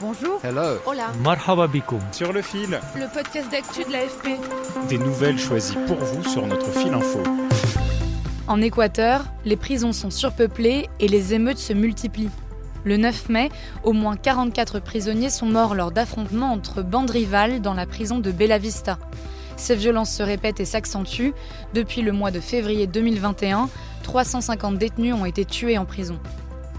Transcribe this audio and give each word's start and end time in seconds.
Bonjour. 0.00 0.40
Hello. 0.42 0.78
Hola. 0.86 1.08
Marhaba. 1.22 1.68
Sur 2.12 2.32
le 2.32 2.40
fil, 2.40 2.80
Le 2.96 3.12
podcast 3.12 3.50
d'actu 3.50 3.84
de 3.84 3.92
l'AFP. 3.92 4.28
des 4.88 4.96
nouvelles 4.96 5.38
choisies 5.38 5.76
pour 5.86 5.98
vous 5.98 6.24
sur 6.24 6.46
notre 6.46 6.70
fil 6.70 6.94
info. 6.94 7.22
En 8.48 8.62
Équateur, 8.62 9.24
les 9.44 9.56
prisons 9.56 9.92
sont 9.92 10.08
surpeuplées 10.08 10.88
et 11.00 11.08
les 11.08 11.34
émeutes 11.34 11.58
se 11.58 11.74
multiplient. 11.74 12.30
Le 12.84 12.96
9 12.96 13.28
mai, 13.28 13.50
au 13.84 13.92
moins 13.92 14.16
44 14.16 14.80
prisonniers 14.80 15.28
sont 15.28 15.44
morts 15.44 15.74
lors 15.74 15.90
d'affrontements 15.90 16.50
entre 16.50 16.80
bandes 16.80 17.10
rivales 17.10 17.60
dans 17.60 17.74
la 17.74 17.84
prison 17.84 18.20
de 18.20 18.30
Bella 18.30 18.56
Vista. 18.56 18.98
Ces 19.56 19.76
violences 19.76 20.12
se 20.14 20.22
répètent 20.22 20.60
et 20.60 20.64
s'accentuent. 20.64 21.34
Depuis 21.74 22.00
le 22.00 22.12
mois 22.12 22.30
de 22.30 22.40
février 22.40 22.86
2021, 22.86 23.68
350 24.02 24.78
détenus 24.78 25.12
ont 25.12 25.26
été 25.26 25.44
tués 25.44 25.76
en 25.76 25.84
prison. 25.84 26.18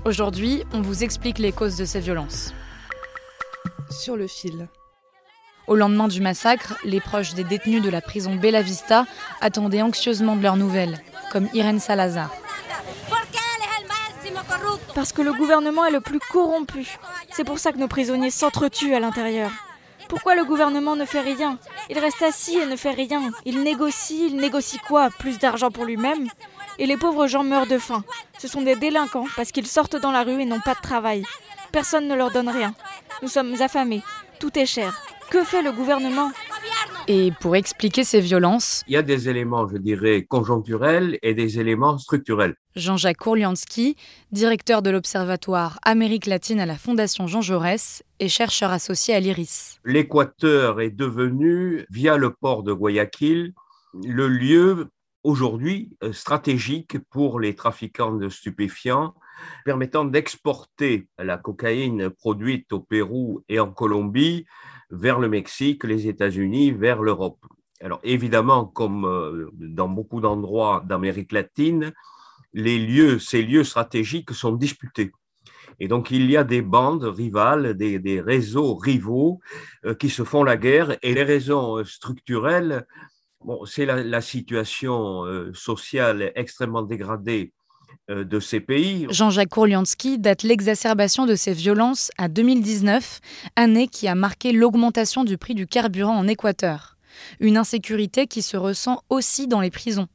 Aujourd'hui, 0.05 0.63
on 0.73 0.81
vous 0.81 1.03
explique 1.03 1.37
les 1.37 1.51
causes 1.51 1.77
de 1.77 1.85
ces 1.85 1.99
violences. 1.99 2.51
Sur 3.91 4.15
le 4.15 4.27
fil. 4.27 4.69
Au 5.67 5.75
lendemain 5.75 6.07
du 6.07 6.21
massacre, 6.21 6.75
les 6.83 7.01
proches 7.01 7.33
des 7.33 7.43
détenus 7.43 7.81
de 7.81 7.89
la 7.89 8.01
prison 8.01 8.35
Bella 8.35 8.61
Vista 8.61 9.05
attendaient 9.41 9.81
anxieusement 9.81 10.35
de 10.35 10.41
leurs 10.41 10.55
nouvelles, 10.55 10.99
comme 11.31 11.49
Irène 11.53 11.79
Salazar. 11.79 12.33
Parce 14.95 15.11
que 15.11 15.21
le 15.21 15.33
gouvernement 15.33 15.85
est 15.85 15.91
le 15.91 16.01
plus 16.01 16.19
corrompu. 16.19 16.97
C'est 17.31 17.43
pour 17.43 17.59
ça 17.59 17.71
que 17.71 17.77
nos 17.77 17.87
prisonniers 17.87 18.31
s'entretuent 18.31 18.93
à 18.93 18.99
l'intérieur. 18.99 19.51
Pourquoi 20.07 20.35
le 20.35 20.45
gouvernement 20.45 20.95
ne 20.95 21.05
fait 21.05 21.21
rien? 21.21 21.57
Il 21.89 21.99
reste 21.99 22.21
assis 22.21 22.57
et 22.57 22.65
ne 22.65 22.75
fait 22.75 22.91
rien. 22.91 23.29
Il 23.45 23.61
négocie, 23.61 24.27
il 24.27 24.37
négocie 24.37 24.79
quoi? 24.79 25.09
Plus 25.09 25.37
d'argent 25.37 25.69
pour 25.69 25.85
lui-même? 25.85 26.27
Et 26.79 26.85
les 26.85 26.97
pauvres 26.97 27.27
gens 27.27 27.43
meurent 27.43 27.67
de 27.67 27.77
faim. 27.77 28.03
Ce 28.37 28.47
sont 28.47 28.61
des 28.61 28.75
délinquants 28.75 29.27
parce 29.35 29.51
qu'ils 29.51 29.67
sortent 29.67 29.97
dans 29.97 30.11
la 30.11 30.23
rue 30.23 30.41
et 30.41 30.45
n'ont 30.45 30.59
pas 30.59 30.75
de 30.75 30.81
travail. 30.81 31.23
Personne 31.71 32.07
ne 32.07 32.15
leur 32.15 32.31
donne 32.31 32.49
rien. 32.49 32.73
Nous 33.21 33.27
sommes 33.27 33.53
affamés. 33.61 34.01
Tout 34.39 34.57
est 34.57 34.65
cher. 34.65 34.99
Que 35.29 35.43
fait 35.43 35.61
le 35.61 35.71
gouvernement 35.71 36.31
Et 37.07 37.31
pour 37.39 37.55
expliquer 37.55 38.03
ces 38.03 38.19
violences, 38.19 38.83
Il 38.87 38.93
y 38.93 38.97
a 38.97 39.03
des 39.03 39.29
éléments, 39.29 39.67
je 39.67 39.77
dirais, 39.77 40.25
conjoncturels 40.27 41.19
et 41.21 41.35
des 41.35 41.59
éléments 41.59 41.99
structurels. 41.99 42.55
Jean-Jacques 42.75 43.17
Kourlianski, 43.17 43.95
directeur 44.31 44.81
de 44.81 44.89
l'Observatoire 44.89 45.79
Amérique 45.83 46.25
latine 46.25 46.59
à 46.59 46.65
la 46.65 46.75
Fondation 46.75 47.27
Jean 47.27 47.41
Jaurès 47.41 48.03
et 48.19 48.27
chercheur 48.27 48.71
associé 48.71 49.13
à 49.13 49.19
l'IRIS. 49.19 49.79
L'Équateur 49.85 50.81
est 50.81 50.89
devenu, 50.89 51.85
via 51.91 52.17
le 52.17 52.31
port 52.31 52.63
de 52.63 52.73
Guayaquil, 52.73 53.53
le 54.03 54.27
lieu 54.27 54.87
aujourd'hui 55.23 55.95
euh, 56.03 56.13
stratégique 56.13 56.97
pour 57.09 57.39
les 57.39 57.55
trafiquants 57.55 58.15
de 58.15 58.29
stupéfiants, 58.29 59.13
permettant 59.65 60.05
d'exporter 60.05 61.07
la 61.17 61.37
cocaïne 61.37 62.09
produite 62.09 62.71
au 62.73 62.79
Pérou 62.79 63.43
et 63.49 63.59
en 63.59 63.71
Colombie 63.71 64.45
vers 64.89 65.19
le 65.19 65.29
Mexique, 65.29 65.83
les 65.83 66.07
États-Unis, 66.07 66.71
vers 66.71 67.01
l'Europe. 67.01 67.39
Alors 67.81 67.99
évidemment, 68.03 68.65
comme 68.65 69.05
euh, 69.05 69.49
dans 69.53 69.89
beaucoup 69.89 70.21
d'endroits 70.21 70.83
d'Amérique 70.85 71.31
latine, 71.31 71.93
les 72.53 72.77
lieux, 72.77 73.17
ces 73.17 73.41
lieux 73.41 73.63
stratégiques 73.63 74.31
sont 74.31 74.53
disputés. 74.53 75.11
Et 75.79 75.87
donc, 75.87 76.11
il 76.11 76.29
y 76.29 76.37
a 76.37 76.43
des 76.43 76.61
bandes 76.61 77.05
rivales, 77.05 77.73
des, 77.75 78.21
réseaux 78.21 78.75
rivaux 78.75 79.39
euh, 79.85 79.95
qui 79.95 80.09
se 80.09 80.23
font 80.23 80.43
la 80.43 80.57
guerre. 80.57 80.95
Et 81.01 81.15
les 81.15 81.23
raisons 81.23 81.83
structurelles, 81.85 82.85
c'est 83.65 83.85
la, 83.85 84.03
la 84.03 84.21
situation 84.21 85.25
euh, 85.25 85.51
sociale 85.53 86.31
extrêmement 86.35 86.81
dégradée 86.81 87.53
euh, 88.09 88.23
de 88.23 88.39
ces 88.39 88.59
pays. 88.59 89.05
Jean-Jacques 89.09 89.49
Kourlianski 89.49 90.17
date 90.17 90.43
l'exacerbation 90.43 91.25
de 91.25 91.35
ces 91.35 91.53
violences 91.53 92.09
à 92.17 92.27
2019, 92.27 93.19
année 93.55 93.87
qui 93.87 94.07
a 94.07 94.15
marqué 94.15 94.51
l'augmentation 94.51 95.23
du 95.23 95.37
prix 95.37 95.53
du 95.53 95.67
carburant 95.67 96.17
en 96.17 96.27
Équateur. 96.27 96.97
Une 97.39 97.57
insécurité 97.57 98.27
qui 98.27 98.41
se 98.41 98.57
ressent 98.57 99.03
aussi 99.09 99.47
dans 99.47 99.61
les 99.61 99.69
prisons. 99.69 100.07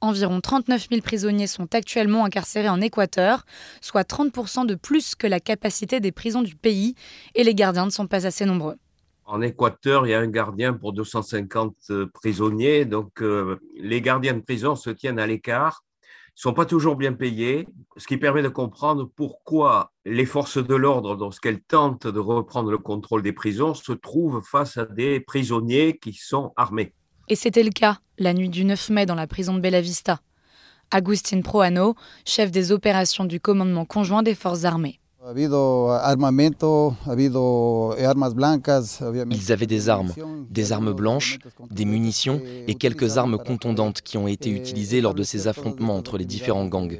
Environ 0.00 0.40
39 0.40 0.88
000 0.90 1.00
prisonniers 1.00 1.46
sont 1.46 1.74
actuellement 1.74 2.24
incarcérés 2.24 2.68
en 2.68 2.80
Équateur, 2.80 3.44
soit 3.80 4.08
30% 4.08 4.66
de 4.66 4.74
plus 4.74 5.14
que 5.14 5.26
la 5.26 5.40
capacité 5.40 6.00
des 6.00 6.12
prisons 6.12 6.42
du 6.42 6.54
pays, 6.54 6.94
et 7.34 7.44
les 7.44 7.54
gardiens 7.54 7.86
ne 7.86 7.90
sont 7.90 8.06
pas 8.06 8.26
assez 8.26 8.44
nombreux. 8.44 8.76
En 9.30 9.42
Équateur, 9.42 10.06
il 10.06 10.10
y 10.10 10.14
a 10.14 10.20
un 10.20 10.26
gardien 10.26 10.72
pour 10.72 10.94
250 10.94 11.92
prisonniers. 12.14 12.86
Donc, 12.86 13.20
euh, 13.20 13.58
les 13.76 14.00
gardiens 14.00 14.32
de 14.32 14.40
prison 14.40 14.74
se 14.74 14.88
tiennent 14.88 15.18
à 15.18 15.26
l'écart, 15.26 15.84
ne 15.92 16.40
sont 16.40 16.54
pas 16.54 16.64
toujours 16.64 16.96
bien 16.96 17.12
payés, 17.12 17.68
ce 17.98 18.06
qui 18.06 18.16
permet 18.16 18.40
de 18.40 18.48
comprendre 18.48 19.04
pourquoi 19.14 19.92
les 20.06 20.24
forces 20.24 20.56
de 20.56 20.74
l'ordre, 20.74 21.14
lorsqu'elles 21.14 21.60
tentent 21.60 22.06
de 22.06 22.18
reprendre 22.18 22.70
le 22.70 22.78
contrôle 22.78 23.22
des 23.22 23.34
prisons, 23.34 23.74
se 23.74 23.92
trouvent 23.92 24.40
face 24.42 24.78
à 24.78 24.86
des 24.86 25.20
prisonniers 25.20 25.98
qui 25.98 26.14
sont 26.14 26.54
armés. 26.56 26.94
Et 27.28 27.36
c'était 27.36 27.62
le 27.62 27.70
cas 27.70 27.98
la 28.16 28.32
nuit 28.32 28.48
du 28.48 28.64
9 28.64 28.88
mai 28.88 29.04
dans 29.04 29.14
la 29.14 29.26
prison 29.26 29.52
de 29.52 29.60
Bella 29.60 29.82
Vista. 29.82 30.20
Agustin 30.90 31.42
Proano, 31.42 31.96
chef 32.24 32.50
des 32.50 32.72
opérations 32.72 33.26
du 33.26 33.40
commandement 33.40 33.84
conjoint 33.84 34.22
des 34.22 34.34
forces 34.34 34.64
armées. 34.64 35.00
Ils 35.36 35.44
avaient 39.52 39.66
des 39.66 39.88
armes, 39.88 40.12
des 40.50 40.72
armes 40.72 40.92
blanches, 40.92 41.38
des 41.70 41.84
munitions 41.84 42.40
et 42.66 42.74
quelques 42.76 43.18
armes 43.18 43.36
contondantes 43.36 44.00
qui 44.00 44.16
ont 44.16 44.26
été 44.26 44.48
utilisées 44.50 45.02
lors 45.02 45.12
de 45.14 45.22
ces 45.22 45.46
affrontements 45.46 45.96
entre 45.96 46.16
les 46.16 46.24
différents 46.24 46.64
gangs. 46.66 46.98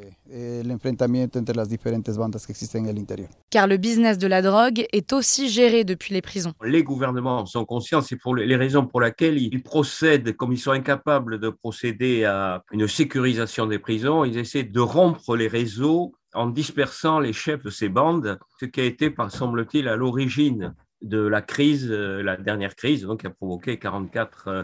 Car 3.50 3.66
le 3.66 3.76
business 3.78 4.18
de 4.18 4.26
la 4.26 4.42
drogue 4.42 4.84
est 4.92 5.12
aussi 5.14 5.48
géré 5.48 5.84
depuis 5.84 6.12
les 6.12 6.20
prisons. 6.20 6.52
Les 6.62 6.82
gouvernements 6.82 7.46
sont 7.46 7.64
conscients, 7.64 8.02
c'est 8.02 8.16
pour 8.16 8.36
les 8.36 8.56
raisons 8.56 8.84
pour 8.86 9.00
lesquelles 9.00 9.38
ils 9.38 9.62
procèdent, 9.62 10.36
comme 10.36 10.52
ils 10.52 10.58
sont 10.58 10.72
incapables 10.72 11.40
de 11.40 11.48
procéder 11.48 12.24
à 12.24 12.62
une 12.72 12.88
sécurisation 12.88 13.64
des 13.64 13.78
prisons, 13.78 14.26
ils 14.26 14.36
essaient 14.36 14.64
de 14.64 14.80
rompre 14.80 15.34
les 15.34 15.48
réseaux 15.48 16.12
en 16.38 16.46
dispersant 16.46 17.18
les 17.18 17.32
chefs 17.32 17.64
de 17.64 17.70
ces 17.70 17.88
bandes, 17.88 18.38
ce 18.60 18.66
qui 18.66 18.80
a 18.80 18.84
été, 18.84 19.12
semble-t-il, 19.28 19.88
à 19.88 19.96
l'origine 19.96 20.72
de 21.02 21.18
la 21.18 21.42
crise, 21.42 21.88
euh, 21.90 22.22
la 22.22 22.36
dernière 22.36 22.76
crise, 22.76 23.02
donc 23.02 23.20
qui 23.20 23.26
a 23.26 23.30
provoqué 23.30 23.76
44 23.76 24.44
euh, 24.46 24.62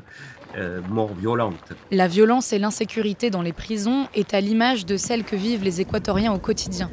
euh, 0.56 0.80
morts 0.88 1.14
violentes. 1.14 1.72
La 1.90 2.06
violence 2.06 2.52
et 2.52 2.60
l'insécurité 2.60 3.30
dans 3.30 3.42
les 3.42 3.52
prisons 3.52 4.06
est 4.14 4.34
à 4.34 4.40
l'image 4.40 4.86
de 4.86 4.96
celle 4.96 5.24
que 5.24 5.34
vivent 5.34 5.64
les 5.64 5.80
Équatoriens 5.80 6.32
au 6.32 6.38
quotidien. 6.38 6.90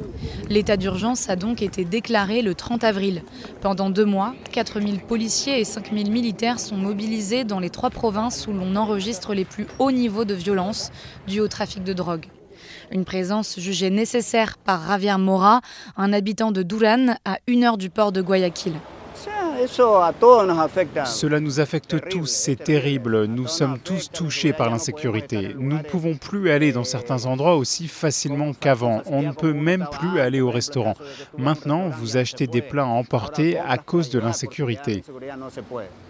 L'état 0.48 0.76
d'urgence 0.76 1.28
a 1.28 1.36
donc 1.36 1.62
été 1.62 1.84
déclaré 1.84 2.42
le 2.42 2.54
30 2.54 2.82
avril. 2.82 3.22
Pendant 3.60 3.88
deux 3.88 4.04
mois, 4.04 4.34
4000 4.50 5.00
policiers 5.00 5.60
et 5.60 5.64
5000 5.64 6.10
militaires 6.10 6.58
sont 6.58 6.76
mobilisés 6.76 7.44
dans 7.44 7.60
les 7.60 7.70
trois 7.70 7.90
provinces 7.90 8.48
où 8.48 8.52
l'on 8.52 8.74
enregistre 8.74 9.32
les 9.32 9.44
plus 9.44 9.66
hauts 9.78 9.92
niveaux 9.92 10.24
de 10.24 10.34
violence 10.34 10.90
dus 11.28 11.40
au 11.40 11.48
trafic 11.48 11.84
de 11.84 11.92
drogue. 11.92 12.26
Une 12.90 13.04
présence 13.04 13.58
jugée 13.58 13.90
nécessaire 13.90 14.58
par 14.58 14.86
Javier 14.88 15.18
Mora, 15.18 15.60
un 15.96 16.12
habitant 16.12 16.52
de 16.52 16.62
Duran, 16.62 17.16
à 17.24 17.38
une 17.46 17.64
heure 17.64 17.78
du 17.78 17.90
port 17.90 18.12
de 18.12 18.22
Guayaquil. 18.22 18.74
Cela 19.66 21.40
nous 21.40 21.60
affecte 21.60 22.08
tous, 22.08 22.26
c'est 22.26 22.56
terrible. 22.56 23.24
Nous 23.24 23.46
sommes 23.46 23.78
tous 23.78 24.10
touchés 24.10 24.52
par 24.52 24.70
l'insécurité. 24.70 25.54
Nous 25.58 25.76
ne 25.76 25.82
pouvons 25.82 26.16
plus 26.16 26.50
aller 26.50 26.72
dans 26.72 26.84
certains 26.84 27.26
endroits 27.26 27.56
aussi 27.56 27.88
facilement 27.88 28.52
qu'avant. 28.52 29.02
On 29.06 29.22
ne 29.22 29.32
peut 29.32 29.52
même 29.52 29.86
plus 29.92 30.20
aller 30.20 30.40
au 30.40 30.50
restaurant. 30.50 30.94
Maintenant, 31.38 31.88
vous 31.88 32.16
achetez 32.16 32.46
des 32.46 32.62
plats 32.62 32.84
à 32.84 32.86
emporter 32.86 33.58
à 33.58 33.78
cause 33.78 34.10
de 34.10 34.18
l'insécurité. 34.18 35.02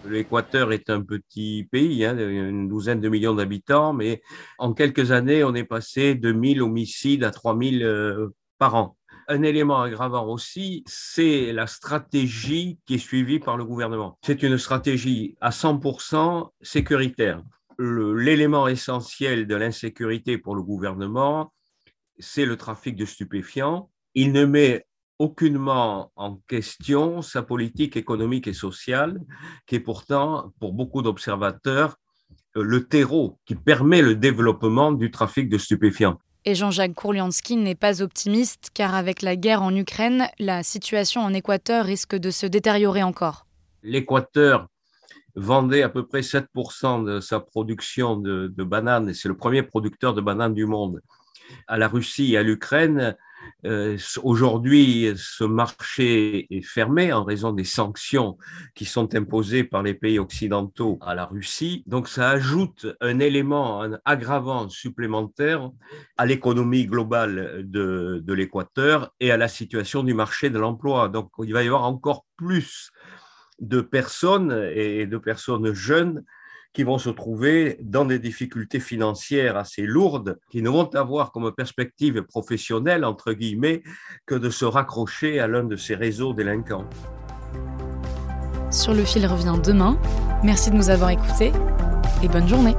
L'Équateur 0.06 0.72
est 0.72 0.90
un 0.90 1.02
petit 1.02 1.66
pays, 1.70 2.04
hein, 2.04 2.16
une 2.16 2.68
douzaine 2.68 3.00
de 3.00 3.08
millions 3.08 3.34
d'habitants, 3.34 3.92
mais 3.92 4.22
en 4.58 4.72
quelques 4.72 5.12
années, 5.12 5.44
on 5.44 5.54
est 5.54 5.64
passé 5.64 6.14
de 6.14 6.32
1000 6.32 6.62
homicides 6.62 7.24
à 7.24 7.30
3000 7.30 7.82
euh, 7.82 8.28
par 8.58 8.74
an. 8.74 8.96
Un 9.28 9.42
élément 9.42 9.80
aggravant 9.80 10.26
aussi, 10.26 10.82
c'est 10.86 11.52
la 11.52 11.66
stratégie 11.66 12.78
qui 12.86 12.94
est 12.94 12.98
suivie 12.98 13.38
par 13.38 13.56
le 13.56 13.64
gouvernement. 13.64 14.18
C'est 14.22 14.42
une 14.42 14.58
stratégie 14.58 15.36
à 15.40 15.50
100% 15.50 16.50
sécuritaire. 16.60 17.42
L'élément 17.78 18.68
essentiel 18.68 19.46
de 19.46 19.54
l'insécurité 19.54 20.38
pour 20.38 20.54
le 20.54 20.62
gouvernement, 20.62 21.52
c'est 22.18 22.44
le 22.44 22.56
trafic 22.56 22.96
de 22.96 23.04
stupéfiants. 23.04 23.90
Il 24.14 24.32
ne 24.32 24.44
met 24.44 24.86
aucunement 25.18 26.10
en 26.16 26.36
question 26.48 27.22
sa 27.22 27.42
politique 27.42 27.96
économique 27.96 28.48
et 28.48 28.52
sociale, 28.52 29.20
qui 29.66 29.76
est 29.76 29.80
pourtant, 29.80 30.52
pour 30.58 30.72
beaucoup 30.72 31.02
d'observateurs, 31.02 31.96
le 32.54 32.86
terreau 32.86 33.38
qui 33.46 33.54
permet 33.54 34.02
le 34.02 34.14
développement 34.14 34.92
du 34.92 35.10
trafic 35.10 35.48
de 35.48 35.58
stupéfiants. 35.58 36.18
Et 36.44 36.56
Jean-Jacques 36.56 36.94
Kourliansky 36.94 37.56
n'est 37.56 37.76
pas 37.76 38.02
optimiste, 38.02 38.70
car 38.74 38.96
avec 38.96 39.22
la 39.22 39.36
guerre 39.36 39.62
en 39.62 39.74
Ukraine, 39.74 40.26
la 40.40 40.64
situation 40.64 41.20
en 41.20 41.32
Équateur 41.32 41.84
risque 41.84 42.16
de 42.16 42.30
se 42.30 42.46
détériorer 42.46 43.04
encore. 43.04 43.46
L'Équateur 43.84 44.66
vendait 45.36 45.82
à 45.82 45.88
peu 45.88 46.04
près 46.04 46.20
7% 46.20 47.04
de 47.04 47.20
sa 47.20 47.38
production 47.38 48.16
de, 48.16 48.48
de 48.48 48.64
bananes, 48.64 49.08
et 49.08 49.14
c'est 49.14 49.28
le 49.28 49.36
premier 49.36 49.62
producteur 49.62 50.14
de 50.14 50.20
bananes 50.20 50.54
du 50.54 50.66
monde, 50.66 51.00
à 51.68 51.78
la 51.78 51.86
Russie 51.86 52.32
et 52.32 52.38
à 52.38 52.42
l'Ukraine. 52.42 53.16
Euh, 53.64 53.96
aujourd'hui, 54.22 55.12
ce 55.16 55.44
marché 55.44 56.46
est 56.50 56.62
fermé 56.62 57.12
en 57.12 57.24
raison 57.24 57.52
des 57.52 57.64
sanctions 57.64 58.36
qui 58.74 58.84
sont 58.84 59.14
imposées 59.14 59.64
par 59.64 59.82
les 59.82 59.94
pays 59.94 60.18
occidentaux 60.18 60.98
à 61.00 61.14
la 61.14 61.26
Russie. 61.26 61.84
Donc, 61.86 62.08
ça 62.08 62.30
ajoute 62.30 62.86
un 63.00 63.18
élément, 63.20 63.82
un 63.82 63.98
aggravant 64.04 64.68
supplémentaire 64.68 65.70
à 66.16 66.26
l'économie 66.26 66.86
globale 66.86 67.62
de, 67.64 68.20
de 68.24 68.32
l'Équateur 68.32 69.12
et 69.20 69.30
à 69.30 69.36
la 69.36 69.48
situation 69.48 70.02
du 70.02 70.14
marché 70.14 70.50
de 70.50 70.58
l'emploi. 70.58 71.08
Donc, 71.08 71.30
il 71.42 71.52
va 71.52 71.62
y 71.62 71.66
avoir 71.66 71.84
encore 71.84 72.26
plus 72.36 72.90
de 73.60 73.80
personnes 73.80 74.70
et 74.74 75.06
de 75.06 75.18
personnes 75.18 75.72
jeunes 75.72 76.24
qui 76.72 76.82
vont 76.84 76.98
se 76.98 77.10
trouver 77.10 77.78
dans 77.82 78.04
des 78.04 78.18
difficultés 78.18 78.80
financières 78.80 79.56
assez 79.56 79.82
lourdes, 79.82 80.38
qui 80.50 80.62
ne 80.62 80.70
vont 80.70 80.88
avoir 80.94 81.32
comme 81.32 81.52
perspective 81.52 82.22
professionnelle, 82.22 83.04
entre 83.04 83.32
guillemets, 83.32 83.82
que 84.26 84.34
de 84.34 84.50
se 84.50 84.64
raccrocher 84.64 85.40
à 85.40 85.46
l'un 85.46 85.64
de 85.64 85.76
ces 85.76 85.94
réseaux 85.94 86.32
délinquants. 86.32 86.88
Sur 88.70 88.94
le 88.94 89.04
fil 89.04 89.26
revient 89.26 89.58
demain. 89.62 89.98
Merci 90.42 90.70
de 90.70 90.76
nous 90.76 90.88
avoir 90.88 91.10
écoutés 91.10 91.52
et 92.22 92.28
bonne 92.28 92.48
journée. 92.48 92.74